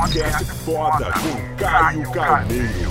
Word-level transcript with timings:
Podcast 0.00 0.44
foda 0.64 1.12
com 1.12 1.56
Caio 1.62 2.10
Carneiro. 2.10 2.90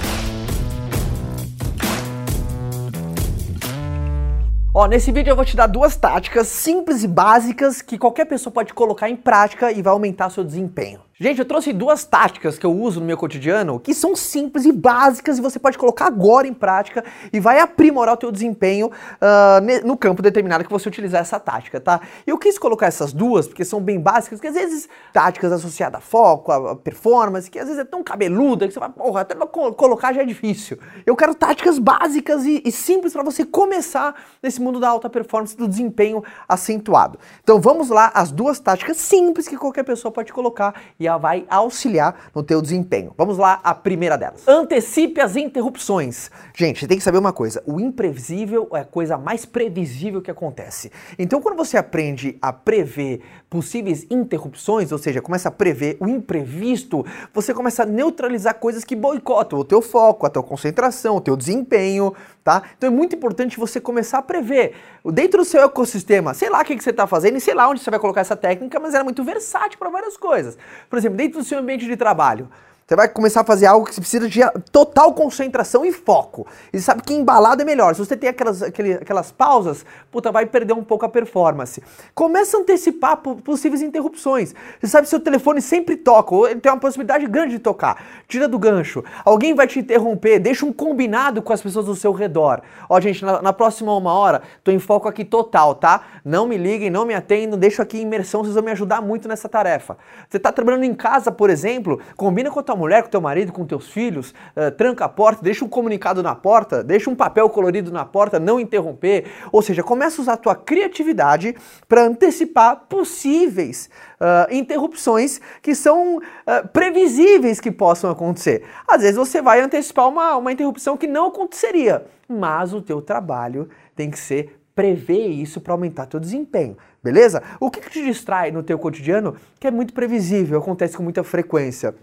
Ó, 4.71 4.85
nesse 4.85 5.11
vídeo 5.11 5.31
eu 5.31 5.35
vou 5.35 5.43
te 5.43 5.57
dar 5.57 5.65
duas 5.65 5.95
táticas 5.95 6.47
simples 6.47 7.03
e 7.03 7.07
básicas 7.07 7.81
que 7.81 7.97
qualquer 7.97 8.25
pessoa 8.25 8.53
pode 8.53 8.75
colocar 8.75 9.09
em 9.09 9.15
prática 9.15 9.71
e 9.71 9.81
vai 9.81 9.91
aumentar 9.91 10.29
seu 10.29 10.43
desempenho. 10.43 11.01
Gente, 11.21 11.39
eu 11.39 11.43
trouxe 11.45 11.73
duas 11.73 12.05
táticas 12.05 12.57
que 12.57 12.65
eu 12.65 12.71
uso 12.71 13.01
no 13.01 13.05
meu 13.05 13.17
cotidiano 13.17 13.77
que 13.77 13.93
são 13.93 14.15
simples 14.15 14.63
e 14.63 14.71
básicas 14.71 15.37
e 15.37 15.41
você 15.41 15.59
pode 15.59 15.77
colocar 15.77 16.05
agora 16.05 16.47
em 16.47 16.53
prática 16.53 17.03
e 17.33 17.41
vai 17.41 17.59
aprimorar 17.59 18.13
o 18.13 18.17
teu 18.17 18.31
desempenho 18.31 18.87
uh, 18.87 19.85
no 19.85 19.97
campo 19.97 20.21
determinado 20.21 20.63
que 20.63 20.69
você 20.69 20.87
utilizar 20.87 21.19
essa 21.19 21.37
tática, 21.37 21.77
tá? 21.81 21.99
Eu 22.25 22.37
quis 22.37 22.57
colocar 22.57 22.85
essas 22.85 23.11
duas 23.11 23.49
porque 23.49 23.65
são 23.65 23.81
bem 23.81 23.99
básicas, 23.99 24.39
que 24.39 24.47
às 24.47 24.53
vezes 24.53 24.87
táticas 25.11 25.51
associadas 25.51 25.97
a 25.97 26.01
foco, 26.01 26.53
a 26.53 26.73
performance, 26.77 27.51
que 27.51 27.59
às 27.59 27.65
vezes 27.65 27.81
é 27.81 27.85
tão 27.85 28.01
cabeluda 28.01 28.65
que 28.65 28.73
você 28.73 28.79
vai, 28.79 28.89
porra, 28.89 29.19
até 29.19 29.35
colocar 29.35 30.13
já 30.13 30.21
é 30.21 30.25
difícil. 30.25 30.79
Eu 31.05 31.17
quero 31.17 31.35
táticas 31.35 31.79
básicas 31.79 32.45
e, 32.45 32.63
e 32.63 32.71
simples 32.71 33.11
para 33.11 33.23
você 33.23 33.43
começar 33.43 34.15
nesse 34.41 34.61
mundo 34.61 34.79
da 34.79 34.87
alta 34.87 35.09
performance, 35.09 35.57
do 35.57 35.67
desempenho 35.67 36.23
acentuado. 36.47 37.19
Então 37.43 37.59
vamos 37.59 37.89
lá, 37.89 38.09
as 38.13 38.31
duas 38.31 38.57
táticas 38.57 38.95
simples 38.95 39.49
que 39.49 39.57
qualquer 39.57 39.83
pessoa 39.83 40.13
pode 40.13 40.31
colocar 40.31 40.73
e 40.97 41.08
vai 41.17 41.45
auxiliar 41.49 42.29
no 42.33 42.43
teu 42.43 42.61
desempenho. 42.61 43.13
Vamos 43.17 43.37
lá, 43.37 43.59
a 43.63 43.73
primeira 43.73 44.17
delas. 44.17 44.47
Antecipe 44.47 45.21
as 45.21 45.35
interrupções. 45.35 46.29
Gente, 46.55 46.87
tem 46.87 46.97
que 46.97 47.03
saber 47.03 47.17
uma 47.17 47.33
coisa, 47.33 47.63
o 47.65 47.79
imprevisível 47.79 48.67
é 48.73 48.79
a 48.79 48.85
coisa 48.85 49.17
mais 49.17 49.45
previsível 49.45 50.21
que 50.21 50.31
acontece. 50.31 50.91
Então 51.17 51.41
quando 51.41 51.55
você 51.55 51.77
aprende 51.77 52.37
a 52.41 52.51
prever 52.51 53.21
possíveis 53.49 54.05
interrupções, 54.09 54.91
ou 54.91 54.97
seja, 54.97 55.21
começa 55.21 55.49
a 55.49 55.51
prever 55.51 55.97
o 55.99 56.07
imprevisto, 56.07 57.05
você 57.33 57.53
começa 57.53 57.83
a 57.83 57.85
neutralizar 57.85 58.55
coisas 58.55 58.83
que 58.83 58.95
boicotam 58.95 59.59
o 59.59 59.65
teu 59.65 59.81
foco, 59.81 60.25
a 60.25 60.29
tua 60.29 60.43
concentração, 60.43 61.15
o 61.15 61.21
teu 61.21 61.35
desempenho, 61.35 62.13
tá? 62.43 62.61
Então 62.77 62.87
é 62.87 62.91
muito 62.91 63.15
importante 63.15 63.59
você 63.59 63.81
começar 63.81 64.19
a 64.19 64.21
prever 64.21 64.73
dentro 65.05 65.39
do 65.39 65.45
seu 65.45 65.63
ecossistema, 65.63 66.33
sei 66.33 66.49
lá 66.49 66.61
o 66.61 66.65
que, 66.65 66.75
que 66.75 66.83
você 66.83 66.91
está 66.91 67.07
fazendo 67.07 67.37
e 67.37 67.41
sei 67.41 67.53
lá 67.53 67.67
onde 67.67 67.81
você 67.81 67.89
vai 67.89 67.99
colocar 67.99 68.21
essa 68.21 68.35
técnica, 68.35 68.79
mas 68.79 68.93
ela 68.93 69.01
é 69.01 69.03
muito 69.03 69.23
versátil 69.23 69.79
para 69.79 69.89
várias 69.89 70.15
coisas. 70.15 70.57
Por 70.89 70.98
exemplo, 70.99 71.17
dentro 71.17 71.39
do 71.39 71.45
seu 71.45 71.59
ambiente 71.59 71.85
de 71.85 71.97
trabalho, 71.97 72.49
você 72.89 72.95
vai 72.95 73.07
começar 73.07 73.41
a 73.41 73.43
fazer 73.43 73.67
algo 73.67 73.85
que 73.85 73.93
precisa 74.01 74.27
de 74.27 74.41
total 74.71 75.13
concentração 75.13 75.85
e 75.85 75.91
foco. 75.91 76.47
E 76.73 76.79
sabe 76.79 77.03
que 77.03 77.13
embalado 77.13 77.61
é 77.61 77.65
melhor. 77.65 77.93
Se 77.93 78.03
você 78.03 78.17
tem 78.17 78.27
aquelas, 78.27 78.63
aquelas 78.63 79.31
pausas, 79.31 79.85
puta, 80.09 80.31
vai 80.31 80.47
perder 80.47 80.73
um 80.73 80.83
pouco 80.83 81.05
a 81.05 81.09
performance. 81.09 81.83
Começa 82.15 82.57
a 82.57 82.61
antecipar 82.61 83.17
possíveis 83.17 83.83
interrupções. 83.83 84.55
Você 84.81 84.87
sabe 84.87 85.03
que 85.03 85.11
seu 85.11 85.19
telefone 85.19 85.61
sempre 85.61 85.97
toca, 85.97 86.33
ou 86.33 86.49
ele 86.49 86.59
tem 86.59 86.71
uma 86.71 86.79
possibilidade 86.79 87.27
grande 87.27 87.51
de 87.51 87.59
tocar. 87.59 88.03
Tira 88.27 88.47
do 88.47 88.57
gancho. 88.57 89.03
Alguém 89.23 89.53
vai 89.53 89.67
te 89.67 89.77
interromper, 89.77 90.39
deixa 90.39 90.65
um 90.65 90.73
combinado 90.73 91.43
com 91.43 91.53
as 91.53 91.61
pessoas 91.61 91.85
do 91.85 91.95
seu 91.95 92.11
redor. 92.11 92.63
Ó, 92.89 92.99
gente, 92.99 93.23
na, 93.23 93.39
na 93.39 93.53
próxima 93.53 93.95
uma 93.95 94.13
hora, 94.13 94.41
tô 94.63 94.71
em 94.71 94.79
foco 94.79 95.07
aqui 95.07 95.23
total, 95.23 95.75
tá? 95.75 96.07
Não 96.25 96.47
me 96.47 96.57
liguem, 96.57 96.89
não 96.89 97.05
me 97.05 97.13
atendam, 97.13 97.59
deixo 97.59 97.83
aqui 97.83 97.99
imersão, 97.99 98.41
vocês 98.41 98.55
vão 98.55 98.63
me 98.63 98.71
ajudar 98.71 98.99
muito 98.99 99.27
nessa 99.27 99.47
tarefa. 99.47 99.95
Você 100.27 100.39
tá 100.39 100.51
trabalhando 100.51 100.85
em 100.85 100.95
casa, 100.95 101.31
por 101.31 101.51
exemplo, 101.51 102.01
combina 102.17 102.49
com 102.49 102.59
a 102.59 102.63
tua 102.63 102.78
mulher, 102.79 103.03
com 103.03 103.09
teu 103.09 103.21
marido, 103.21 103.51
com 103.51 103.65
teus 103.65 103.89
filhos, 103.89 104.33
uh, 104.55 104.71
tranca 104.75 105.05
a 105.05 105.09
porta, 105.09 105.43
deixa 105.43 105.63
um 105.63 105.69
comunicado 105.69 106.23
na 106.23 106.33
porta, 106.33 106.83
deixa 106.83 107.09
um 107.09 107.15
papel 107.15 107.49
colorido 107.49 107.91
na 107.91 108.05
porta, 108.05 108.39
não 108.39 108.59
interromper. 108.59 109.25
Ou 109.51 109.61
seja, 109.61 109.83
começa 109.83 110.19
a 110.19 110.23
usar 110.23 110.33
a 110.33 110.37
tua 110.37 110.55
criatividade 110.55 111.55
para 111.87 112.03
antecipar 112.03 112.85
possíveis 112.89 113.89
uh, 114.19 114.51
interrupções 114.53 115.39
que 115.61 115.75
são 115.75 116.17
uh, 116.17 116.67
previsíveis 116.73 117.59
que 117.59 117.71
possam 117.71 118.09
acontecer. 118.09 118.63
Às 118.87 119.01
vezes 119.01 119.17
você 119.17 119.41
vai 119.41 119.61
antecipar 119.61 120.07
uma, 120.07 120.35
uma 120.37 120.51
interrupção 120.51 120.97
que 120.97 121.07
não 121.07 121.27
aconteceria, 121.27 122.05
mas 122.27 122.73
o 122.73 122.81
teu 122.81 123.01
trabalho 123.01 123.69
tem 123.95 124.09
que 124.09 124.17
ser 124.17 124.59
prever 124.79 125.27
isso 125.27 125.59
para 125.59 125.73
aumentar 125.73 126.05
teu 126.05 126.21
desempenho, 126.21 126.77
beleza? 127.03 127.43
O 127.59 127.69
que, 127.69 127.81
que 127.81 127.89
te 127.89 128.01
distrai 128.01 128.49
no 128.49 128.63
teu 128.63 128.79
cotidiano 128.79 129.35
que 129.59 129.67
é 129.67 129.71
muito 129.71 129.93
previsível, 129.93 130.57
acontece 130.57 130.95
com 130.95 131.03
muita 131.03 131.21
frequência? 131.21 131.93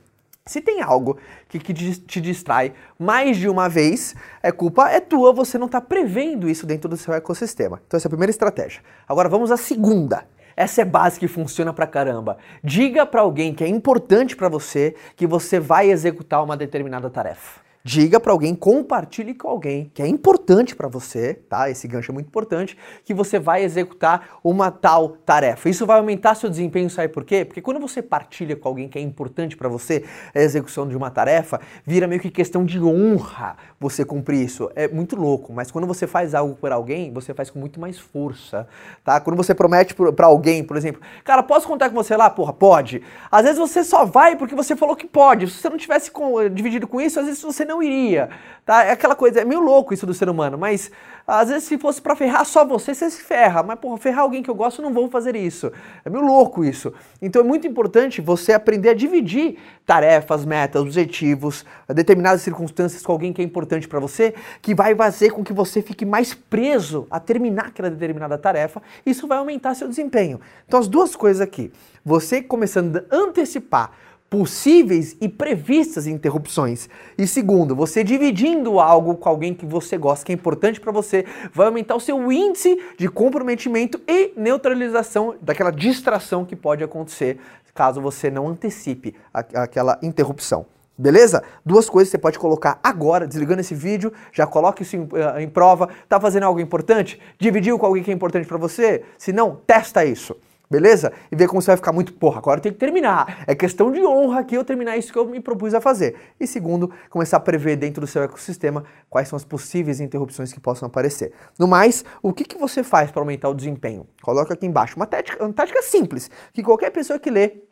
Se 0.49 0.61
tem 0.61 0.81
algo 0.81 1.19
que, 1.49 1.59
que, 1.59 1.75
te 1.75 2.21
distrai 2.21 2.73
mais 2.97 3.37
de 3.37 3.49
uma 3.49 3.69
vez, 3.69 4.15
é 4.41 4.53
culpa 4.53 4.89
é 4.89 5.01
tua, 5.01 5.33
você 5.33 5.59
não 5.59 5.67
está 5.67 5.81
prevendo 5.81 6.49
isso 6.49 6.65
dentro 6.65 6.89
do 6.89 6.97
seu 6.97 7.13
ecossistema. 7.13 7.83
Então 7.85 7.99
essa 7.99 8.07
é 8.07 8.09
a 8.09 8.11
primeira 8.11 8.31
estratégia. 8.31 8.81
Agora 9.09 9.29
vamos 9.29 9.51
à 9.51 9.57
segunda. 9.57 10.25
Essa 10.57 10.83
é 10.83 10.85
básica 10.85 11.25
e 11.25 11.29
funciona 11.29 11.73
pra 11.73 11.87
caramba. 11.87 12.39
Diga 12.63 13.05
para 13.05 13.23
alguém 13.23 13.53
que 13.53 13.65
é 13.65 13.69
importante 13.69 14.37
para 14.37 14.49
você 14.49 14.95
que 15.17 15.27
você 15.27 15.59
vai 15.59 15.91
executar 15.91 16.43
uma 16.45 16.57
determinada 16.57 17.11
tarefa 17.11 17.66
diga 17.87 18.19
para 18.19 18.33
alguém, 18.33 18.53
compartilhe 18.53 19.33
com 19.33 19.49
alguém 19.49 19.93
que 19.95 20.03
é 20.03 20.09
importante 20.09 20.75
para 20.75 20.89
você, 20.89 21.35
tá? 21.35 21.71
Esse 21.71 21.87
gancho 21.87 22.11
é 22.11 22.15
muito 22.15 22.27
importante, 22.27 22.77
que 23.05 23.15
você 23.15 23.39
vai 23.39 23.63
executar 23.63 24.41
uma 24.43 24.73
tal 24.73 25.11
tarefa. 25.11 25.69
Isso 25.69 25.87
vai 25.87 25.97
aumentar 25.97 26.35
seu 26.35 26.51
desempenho, 26.51 26.91
sabe 26.91 27.07
por 27.11 27.23
quê? 27.23 27.45
Porque 27.45 27.63
quando 27.63 27.79
você 27.79 28.03
partilha 28.03 28.57
com 28.57 28.67
alguém 28.67 28.89
que 28.89 28.99
é 28.99 29.01
importante 29.01 29.57
para 29.57 29.69
você 29.69 30.03
a 30.35 30.41
execução 30.41 30.89
de 30.89 30.97
uma 30.97 31.13
tarefa, 31.13 31.61
vira 31.85 32.09
meio 32.09 32.21
que 32.21 32.29
questão 32.29 32.65
de 32.65 32.83
honra 32.83 33.57
você 33.79 34.05
cumprir 34.05 34.43
isso. 34.43 34.69
É 34.75 34.89
muito 34.89 35.15
louco, 35.15 35.53
mas 35.53 35.71
quando 35.71 35.87
você 35.87 36.09
faz 36.09 36.35
algo 36.35 36.57
por 36.57 36.73
alguém, 36.73 37.13
você 37.13 37.33
faz 37.33 37.51
com 37.51 37.61
muito 37.61 37.79
mais 37.79 37.97
força, 37.97 38.67
tá? 39.05 39.21
Quando 39.21 39.37
você 39.37 39.55
promete 39.55 39.95
para 39.95 40.27
alguém, 40.27 40.65
por 40.65 40.77
exemplo, 40.77 41.01
cara, 41.23 41.41
posso 41.41 41.69
contar 41.69 41.89
com 41.91 41.95
você 41.95 42.17
lá? 42.17 42.29
Porra, 42.31 42.53
pode. 42.53 43.01
Às 43.31 43.45
vezes 43.45 43.59
você 43.61 43.85
só 43.85 44.05
vai 44.05 44.35
porque 44.35 44.57
você 44.57 44.75
falou 44.75 44.97
que 44.97 45.07
pode. 45.07 45.47
Se 45.49 45.61
você 45.61 45.69
não 45.69 45.79
tivesse 45.79 46.11
com, 46.11 46.49
dividido 46.49 46.89
com 46.89 47.01
isso, 47.01 47.21
às 47.21 47.27
vezes 47.27 47.41
você 47.41 47.65
não 47.65 47.76
não 47.77 47.83
iria, 47.83 48.31
tá? 48.65 48.85
É 48.85 48.93
aquela 48.93 49.15
coisa, 49.15 49.41
é 49.41 49.45
meio 49.45 49.61
louco 49.61 49.93
isso 49.93 50.07
do 50.07 50.15
ser 50.15 50.29
humano, 50.29 50.57
mas 50.57 50.91
às 51.27 51.49
vezes 51.49 51.65
se 51.65 51.77
fosse 51.77 52.01
para 52.01 52.15
ferrar 52.15 52.45
só 52.45 52.65
você, 52.65 52.95
você 52.95 53.11
se 53.11 53.23
ferra, 53.23 53.63
mas 53.63 53.79
porra, 53.79 53.99
ferrar 53.99 54.21
alguém 54.21 54.43
que 54.43 54.51
eu 54.51 54.55
gosto, 54.55 54.81
não 54.81 54.93
vou 54.93 55.09
fazer 55.09 55.35
isso. 55.37 55.73
É 56.05 56.11
meio 56.11 56.25
louco 56.25 56.65
isso. 56.65 56.93
Então 57.21 57.43
é 57.43 57.45
muito 57.45 57.67
importante 57.67 58.21
você 58.21 58.53
aprender 58.53 58.91
a 58.91 58.95
dividir 58.95 59.59
tarefas, 59.85 60.45
metas, 60.45 60.81
objetivos, 60.81 61.65
determinadas 61.89 62.43
circunstâncias 62.43 63.03
com 63.03 63.13
alguém 63.13 63.33
que 63.33 63.43
é 63.43 63.45
importante 63.45 63.89
para 63.89 64.01
você, 64.01 64.35
que 64.63 64.75
vai 64.75 64.95
fazer 64.95 65.31
com 65.31 65.45
que 65.45 65.53
você 65.53 65.83
fique 65.83 66.05
mais 66.05 66.33
preso 66.33 67.07
a 67.11 67.21
terminar 67.21 67.67
aquela 67.67 67.91
determinada 67.91 68.39
tarefa, 68.39 68.81
isso 69.05 69.27
vai 69.27 69.39
aumentar 69.39 69.75
seu 69.75 69.89
desempenho. 69.89 70.41
Então 70.67 70.79
as 70.79 70.89
duas 70.89 71.17
coisas 71.17 71.41
aqui, 71.41 71.73
você 72.05 72.41
começando 72.41 72.97
a 72.97 73.17
antecipar 73.17 74.06
possíveis 74.29 75.17
e 75.21 75.29
previstas 75.29 76.07
interrupções. 76.07 76.89
E 77.17 77.27
segundo, 77.27 77.77
você 77.77 78.03
dividindo 78.03 78.81
algo 78.81 79.15
com 79.15 79.29
alguém 79.29 79.55
que 79.55 79.65
você 79.65 79.97
gosta, 79.97 80.25
que 80.27 80.33
é 80.33 80.35
importante 80.35 80.81
para 80.81 80.93
você, 80.93 81.25
vai 81.53 81.67
aumentar 81.67 81.95
o 81.95 82.01
seu 82.01 82.33
índice 82.33 82.81
de 82.99 83.09
comprometimento 83.09 84.01
e 84.07 84.33
neutralização 84.37 85.37
daquela 85.41 85.71
distração 85.71 86.45
que 86.45 86.57
pode 86.57 86.83
acontecer 86.83 87.39
caso 87.77 88.01
você 88.01 88.31
não 88.31 88.49
antecipe 88.49 89.15
aquela 89.33 89.99
interrupção. 90.03 90.67
Beleza? 90.99 91.43
Duas 91.65 91.91
coisas 91.91 92.11
você 92.11 92.17
pode 92.17 92.39
colocar 92.39 92.81
agora, 92.83 93.27
desligando 93.27 93.61
esse 93.61 93.75
vídeo, 93.75 94.11
já 94.33 94.47
coloque 94.47 94.83
isso 94.83 94.97
em, 94.97 95.07
eh, 95.13 95.43
em 95.43 95.49
prova. 95.49 95.91
Tá 96.09 96.19
fazendo 96.19 96.45
algo 96.45 96.59
importante? 96.59 97.21
Dividiu 97.39 97.79
com 97.79 97.85
alguém 97.85 98.03
que 98.03 98.11
é 98.11 98.15
importante 98.15 98.49
para 98.49 98.57
você? 98.57 99.05
Se 99.19 99.31
não, 99.31 99.57
testa 99.67 100.07
isso. 100.07 100.35
Beleza? 100.69 101.13
E 101.31 101.37
ver 101.37 101.47
como 101.47 101.63
você 101.63 101.69
vai 101.69 101.77
ficar 101.77 101.93
muito, 101.93 102.13
porra, 102.13 102.39
agora 102.39 102.61
tenho 102.61 102.75
que 102.75 102.81
terminar. 102.81 103.45
É 103.47 103.55
questão 103.55 103.93
de 103.93 104.05
honra 104.05 104.41
aqui 104.41 104.57
eu 104.57 104.65
terminar 104.65 104.97
isso 104.97 105.13
que 105.13 105.19
eu 105.19 105.25
me 105.25 105.41
propus 105.41 105.75
a 105.75 105.81
fazer. 105.81 106.17
E 106.41 106.47
segundo, 106.47 106.91
começar 107.09 107.37
a 107.37 107.41
prever 107.41 107.77
dentro 107.77 108.01
do 108.01 108.07
seu 108.07 108.23
ecossistema 108.23 108.85
quais 109.09 109.29
são 109.29 109.37
as 109.37 109.45
possíveis 109.45 110.01
interrupções 110.01 110.53
que 110.53 110.59
possam 110.59 110.87
aparecer. 110.89 111.33
No 111.59 111.69
mais, 111.69 112.05
o 112.21 112.33
que, 112.33 112.45
que 112.45 112.59
você 112.59 112.83
faz 112.83 113.11
para 113.11 113.23
aumentar 113.23 113.49
o 113.49 113.55
desempenho? 113.55 114.07
Coloca 114.23 114.55
aqui 114.55 114.67
embaixo 114.67 114.97
uma 114.97 115.07
tática, 115.07 115.45
uma 115.45 115.53
tática 115.53 115.81
simples, 115.83 116.31
que 116.53 116.63
qualquer 116.63 116.91
pessoa 116.91 117.19
que 117.19 117.31
lê 117.31 117.63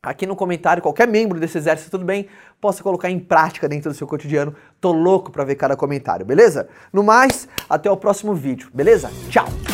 aqui 0.00 0.26
no 0.26 0.36
comentário, 0.36 0.82
qualquer 0.82 1.08
membro 1.08 1.40
desse 1.40 1.58
exército, 1.58 1.90
tudo 1.90 2.04
bem, 2.04 2.28
possa 2.60 2.82
colocar 2.82 3.10
em 3.10 3.18
prática 3.18 3.68
dentro 3.68 3.90
do 3.90 3.96
seu 3.96 4.06
cotidiano. 4.06 4.54
Tô 4.80 4.92
louco 4.92 5.32
para 5.32 5.44
ver 5.44 5.56
cada 5.56 5.76
comentário, 5.76 6.24
beleza? 6.24 6.68
No 6.92 7.02
mais, 7.02 7.48
até 7.68 7.90
o 7.90 7.96
próximo 7.96 8.34
vídeo, 8.34 8.70
beleza? 8.72 9.10
Tchau! 9.28 9.73